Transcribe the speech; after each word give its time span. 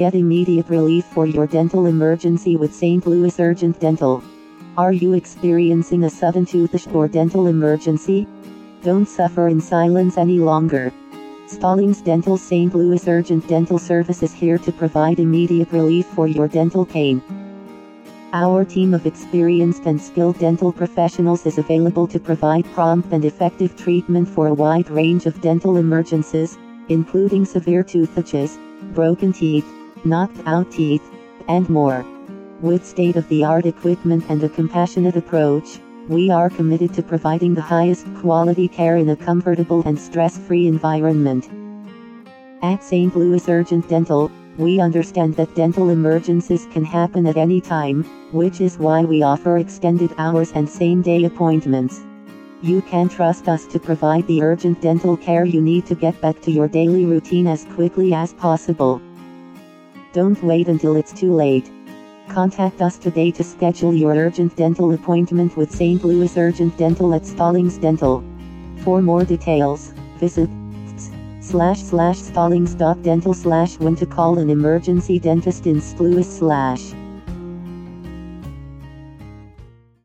Get 0.00 0.14
immediate 0.14 0.70
relief 0.70 1.04
for 1.04 1.26
your 1.26 1.46
dental 1.46 1.84
emergency 1.84 2.56
with 2.56 2.74
St. 2.74 3.06
Louis 3.06 3.38
Urgent 3.38 3.78
Dental. 3.80 4.22
Are 4.78 4.94
you 4.94 5.12
experiencing 5.12 6.04
a 6.04 6.08
sudden 6.08 6.46
toothache 6.46 6.94
or 6.94 7.06
dental 7.06 7.48
emergency? 7.48 8.26
Don't 8.82 9.04
suffer 9.04 9.48
in 9.48 9.60
silence 9.60 10.16
any 10.16 10.38
longer. 10.38 10.90
Stallings 11.46 12.00
Dental 12.00 12.38
St. 12.38 12.74
Louis 12.74 13.06
Urgent 13.06 13.46
Dental 13.46 13.78
Service 13.78 14.22
is 14.22 14.32
here 14.32 14.56
to 14.56 14.72
provide 14.72 15.20
immediate 15.20 15.70
relief 15.70 16.06
for 16.06 16.26
your 16.26 16.48
dental 16.48 16.86
pain. 16.86 17.20
Our 18.32 18.64
team 18.64 18.94
of 18.94 19.04
experienced 19.04 19.84
and 19.84 20.00
skilled 20.00 20.38
dental 20.38 20.72
professionals 20.72 21.44
is 21.44 21.58
available 21.58 22.06
to 22.06 22.18
provide 22.18 22.64
prompt 22.72 23.12
and 23.12 23.26
effective 23.26 23.76
treatment 23.76 24.30
for 24.30 24.46
a 24.46 24.54
wide 24.54 24.88
range 24.88 25.26
of 25.26 25.42
dental 25.42 25.76
emergencies, 25.76 26.56
including 26.88 27.44
severe 27.44 27.82
toothaches, 27.82 28.58
broken 28.94 29.34
teeth, 29.34 29.66
knocked 30.04 30.38
out 30.46 30.70
teeth, 30.70 31.08
and 31.48 31.68
more. 31.68 32.04
With 32.60 32.84
state 32.84 33.16
of 33.16 33.28
the 33.28 33.44
art 33.44 33.66
equipment 33.66 34.24
and 34.28 34.42
a 34.42 34.48
compassionate 34.48 35.16
approach, 35.16 35.80
we 36.08 36.30
are 36.30 36.50
committed 36.50 36.92
to 36.94 37.02
providing 37.02 37.54
the 37.54 37.60
highest 37.60 38.06
quality 38.16 38.68
care 38.68 38.96
in 38.96 39.08
a 39.10 39.16
comfortable 39.16 39.82
and 39.86 39.98
stress 39.98 40.36
free 40.36 40.66
environment. 40.66 41.48
At 42.62 42.82
St. 42.82 43.16
Louis 43.16 43.48
Urgent 43.48 43.88
Dental, 43.88 44.30
we 44.58 44.80
understand 44.80 45.36
that 45.36 45.54
dental 45.54 45.88
emergencies 45.88 46.66
can 46.70 46.84
happen 46.84 47.26
at 47.26 47.36
any 47.36 47.60
time, 47.60 48.04
which 48.32 48.60
is 48.60 48.78
why 48.78 49.04
we 49.04 49.22
offer 49.22 49.56
extended 49.56 50.12
hours 50.18 50.52
and 50.52 50.68
same 50.68 51.00
day 51.00 51.24
appointments. 51.24 52.00
You 52.60 52.82
can 52.82 53.08
trust 53.08 53.48
us 53.48 53.64
to 53.68 53.78
provide 53.78 54.26
the 54.26 54.42
urgent 54.42 54.82
dental 54.82 55.16
care 55.16 55.46
you 55.46 55.62
need 55.62 55.86
to 55.86 55.94
get 55.94 56.20
back 56.20 56.42
to 56.42 56.50
your 56.50 56.68
daily 56.68 57.06
routine 57.06 57.46
as 57.46 57.64
quickly 57.74 58.12
as 58.12 58.34
possible. 58.34 59.00
Don't 60.12 60.42
wait 60.42 60.66
until 60.66 60.96
it's 60.96 61.12
too 61.12 61.32
late. 61.32 61.70
Contact 62.28 62.82
us 62.82 62.98
today 62.98 63.30
to 63.30 63.44
schedule 63.44 63.94
your 63.94 64.14
urgent 64.16 64.56
dental 64.56 64.92
appointment 64.92 65.56
with 65.56 65.70
St. 65.70 66.04
Louis 66.04 66.36
Urgent 66.36 66.76
Dental 66.76 67.14
at 67.14 67.24
Stallings 67.24 67.78
Dental. 67.78 68.24
For 68.78 69.00
more 69.00 69.24
details, 69.24 69.92
visit 70.18 70.50
slash 71.40 71.80
slash 71.80 72.18
stallings.dental 72.18 73.34
slash 73.34 73.78
when 73.78 73.94
to 73.96 74.06
call 74.06 74.38
an 74.38 74.50
emergency 74.50 75.20
dentist 75.20 75.66
in 75.66 75.80
St. 75.80 76.00
Louis 76.00 76.38
slash. 76.38 76.92